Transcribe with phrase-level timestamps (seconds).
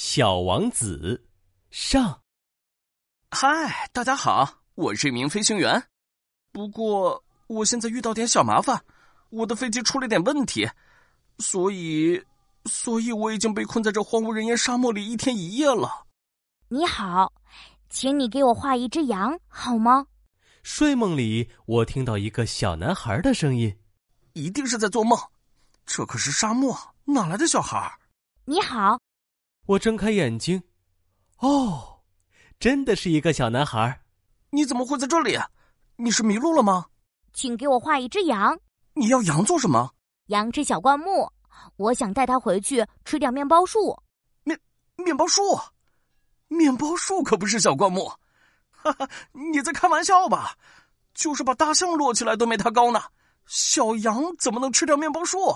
[0.00, 1.26] 小王子
[1.72, 2.22] 上。
[3.32, 5.88] 嗨，大家好，我是一名飞行员。
[6.52, 8.80] 不过我现在遇到点小麻烦，
[9.30, 10.70] 我的飞机出了点问题，
[11.40, 12.24] 所以，
[12.66, 16.06] 所以我已经被困在这荒无人烟沙漠里一天一夜了。
[16.68, 17.32] 你好，
[17.90, 20.06] 请你给我画一只羊好吗？
[20.62, 23.76] 睡梦里，我听到一个小男孩的声音，
[24.34, 25.18] 一定是在做梦。
[25.84, 27.98] 这可是沙漠，哪来的小孩？
[28.44, 28.96] 你好。
[29.68, 30.62] 我睁开眼睛，
[31.40, 32.00] 哦，
[32.58, 34.00] 真的是一个小男孩。
[34.48, 35.38] 你怎么会在这里？
[35.96, 36.86] 你是迷路了吗？
[37.34, 38.58] 请给我画一只羊。
[38.94, 39.90] 你要羊做什么？
[40.28, 41.30] 羊吃小灌木，
[41.76, 43.94] 我想带它回去吃掉面包树。
[44.42, 44.58] 面
[44.96, 45.42] 面包树，
[46.46, 48.10] 面包树可不是小灌木。
[48.70, 50.56] 哈哈，你在开玩笑吧？
[51.12, 53.02] 就是把大象摞起来都没它高呢。
[53.44, 55.54] 小羊怎么能吃掉面包树？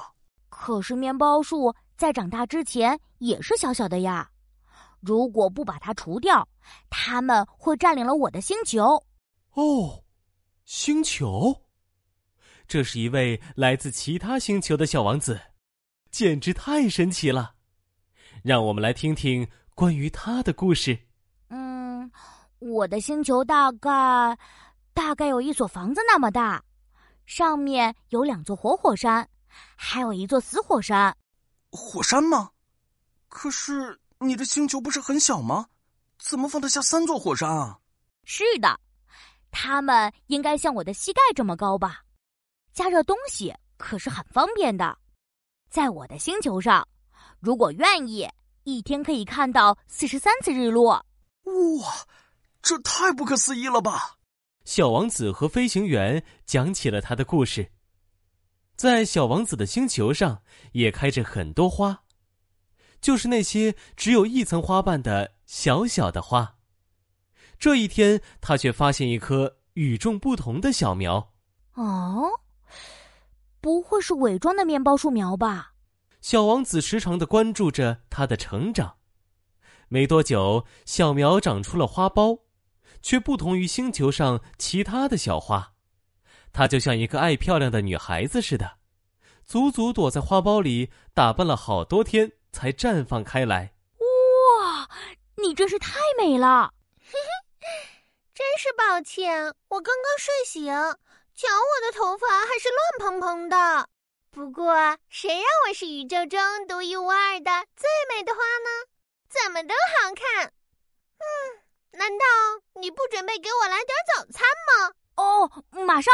[0.51, 1.75] 可是面包树。
[2.03, 4.29] 在长大之前也是小小的呀，
[4.99, 6.49] 如果不把它除掉，
[6.91, 9.01] 他们会占领了我的星球。
[9.53, 10.03] 哦，
[10.65, 11.63] 星球，
[12.67, 15.41] 这是一位来自其他星球的小王子，
[16.11, 17.53] 简直太神奇了。
[18.43, 20.99] 让我们来听听关于他的故事。
[21.51, 22.11] 嗯，
[22.59, 24.37] 我的星球大概
[24.93, 26.61] 大概有一所房子那么大，
[27.27, 29.29] 上面有两座活火山，
[29.77, 31.17] 还有一座死火山。
[31.73, 32.51] 火山吗？
[33.29, 35.67] 可是你的星球不是很小吗？
[36.19, 37.81] 怎么放得下三座火山啊？
[38.25, 38.79] 是的，
[39.51, 42.03] 它们应该像我的膝盖这么高吧？
[42.73, 44.97] 加热东西可是很方便的。
[45.71, 46.87] 在我的星球上，
[47.41, 48.29] 如果愿意，
[48.65, 51.05] 一天可以看到四十三次日落。
[51.45, 52.07] 哇，
[52.61, 54.19] 这太不可思议了吧！
[54.65, 57.73] 小王子和飞行员讲起了他的故事。
[58.83, 62.03] 在小王子的星球上，也开着很多花，
[63.01, 66.57] 就是那些只有一层花瓣的小小的花。
[67.61, 71.33] 这一天，他却发现一棵与众不同的小苗。
[71.75, 72.29] 哦，
[73.61, 75.75] 不会是伪装的面包树苗吧？
[76.21, 78.97] 小王子时常的关注着它的成长。
[79.87, 82.41] 没多久，小苗长出了花苞，
[83.01, 85.72] 却不同于星球上其他的小花。
[86.53, 88.79] 她就像一个爱漂亮的女孩子似的，
[89.47, 93.75] 足足躲在花苞里打扮了好多天，才绽放开来。
[93.99, 94.89] 哇，
[95.37, 96.73] 你真是太美了！
[97.01, 97.67] 嘿嘿，
[98.35, 100.67] 真是抱歉，我刚刚睡醒，
[101.35, 103.89] 瞧我的头发还是乱蓬蓬的。
[104.31, 104.75] 不过，
[105.09, 106.39] 谁让我是宇宙中
[106.69, 108.71] 独一无二的最美的花呢？
[109.29, 110.53] 怎么都好看。
[111.19, 111.27] 嗯，
[111.93, 112.25] 难道
[112.81, 114.93] 你不准备给我来点早餐吗？
[115.17, 116.13] 哦，马上。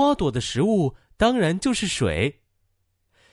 [0.00, 2.40] 花朵的食物当然就是水。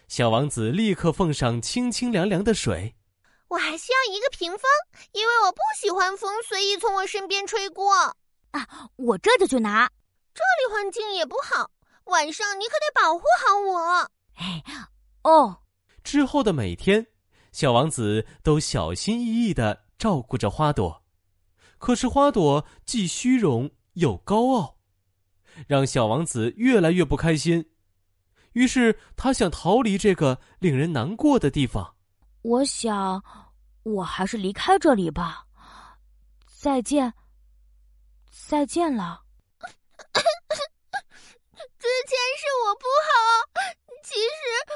[0.09, 2.94] 小王子立刻奉上清清凉凉的水。
[3.47, 4.63] 我还需要一个屏风，
[5.13, 7.94] 因为我不喜欢风随意从我身边吹过。
[8.51, 8.67] 啊，
[8.97, 9.89] 我这就去拿。
[10.33, 11.72] 这里环境也不好，
[12.07, 14.11] 晚上你可得保护好我。
[14.35, 14.61] 哎，
[15.23, 15.59] 哦。
[16.03, 17.07] 之后的每天，
[17.53, 21.01] 小王子都小心翼翼的照顾着花朵。
[21.78, 24.77] 可是花朵既虚荣又高傲。
[25.66, 27.69] 让小王子越来越不开心，
[28.53, 31.95] 于是他想逃离这个令人难过的地方。
[32.44, 33.23] 我想，
[33.84, 35.46] 我还是离开这里吧。
[36.46, 37.13] 再见，
[38.29, 39.22] 再见了。
[41.79, 43.09] 之前是我不好，
[44.03, 44.29] 其实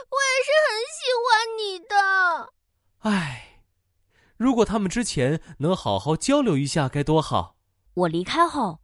[0.09, 1.28] 我也是很喜欢
[1.58, 1.94] 你的。
[3.00, 3.62] 唉，
[4.38, 7.56] 如果他们之前能好好交流一下，该多好。
[7.96, 8.80] 我离开后，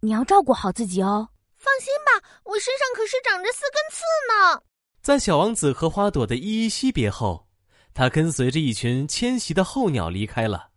[0.00, 1.28] 你要照顾好自己哦。
[1.70, 4.60] 放心吧，我身上可是长着四根刺呢。
[5.00, 7.46] 在小王子和花朵的依依惜别后，
[7.94, 10.70] 他跟随着一群迁徙的候鸟离开了。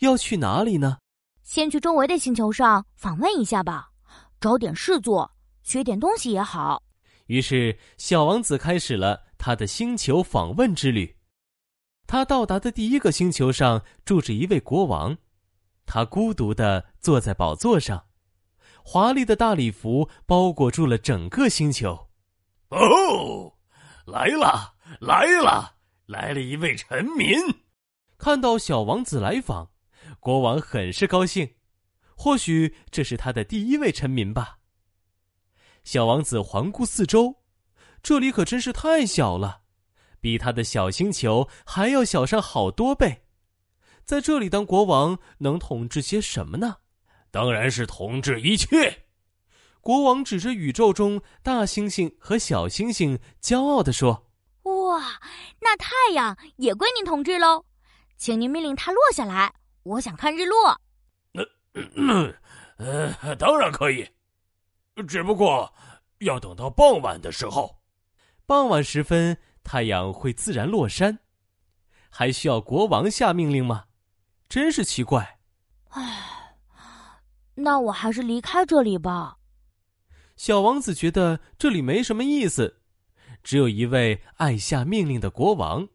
[0.00, 0.98] 要去哪里呢？
[1.42, 3.88] 先去周围的星球上访问一下吧，
[4.38, 5.30] 找点事做，
[5.62, 6.82] 学点东西也好。
[7.26, 11.16] 于是，小王子开始了他的星球访问之旅。
[12.06, 15.16] 他到达的第一个星球上住着一位国王，
[15.86, 18.04] 他孤独的坐在宝座上。
[18.86, 22.10] 华丽的大礼服包裹住了整个星球。
[22.68, 23.50] 哦，
[24.04, 27.34] 来了，来了，来了一位臣民。
[28.18, 29.70] 看到小王子来访，
[30.20, 31.54] 国王很是高兴。
[32.14, 34.58] 或许这是他的第一位臣民吧。
[35.82, 37.42] 小王子环顾四周，
[38.02, 39.62] 这里可真是太小了，
[40.20, 43.24] 比他的小星球还要小上好多倍。
[44.04, 46.76] 在这里当国王能统治些什么呢？
[47.34, 49.06] 当然是统治一切。
[49.80, 54.30] 国王指着宇宙中大猩猩和小猩猩，骄傲地说
[54.62, 55.20] ：“哇，
[55.60, 57.64] 那太阳也归您统治喽！
[58.16, 59.52] 请您命令它落下来，
[59.82, 60.80] 我想看日落。
[62.76, 64.08] 呃，当然可以，
[65.08, 65.74] 只不过
[66.20, 67.80] 要等到傍晚的时候。
[68.46, 71.18] 傍晚时分，太阳会自然落山，
[72.10, 73.86] 还需要国王下命令吗？
[74.48, 75.40] 真是奇怪。
[75.88, 76.43] 唉，
[77.54, 79.36] 那我还是离开这里吧。
[80.36, 82.80] 小王子觉得这里没什么意思，
[83.42, 85.86] 只有一位爱下命令的国王。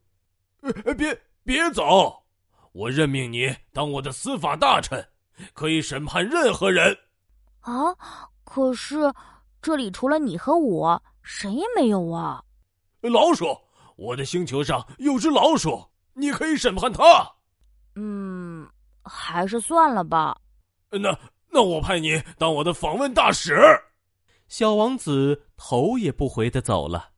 [0.98, 2.24] 别别走！
[2.72, 5.06] 我任命你当我的司法大臣，
[5.54, 6.98] 可以审判任何人。
[7.62, 7.96] 啊，
[8.44, 9.14] 可是
[9.62, 11.02] 这里除了你和我。
[11.22, 12.44] 谁也没有啊！
[13.02, 13.56] 老鼠，
[13.98, 17.32] 我的星球上有只老鼠，你可以审判它。
[17.94, 18.68] 嗯，
[19.04, 20.36] 还是算了吧。
[20.90, 21.16] 那
[21.52, 23.56] 那我派你当我的访问大使。
[24.48, 27.12] 小王子头也不回的走了。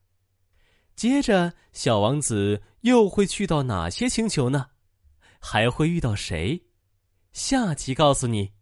[0.94, 4.66] 接着，小王子又会去到哪些星球呢？
[5.40, 6.62] 还会遇到谁？
[7.32, 8.52] 下集告诉你。